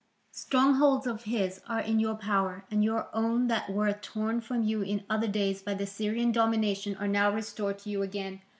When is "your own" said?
2.83-3.45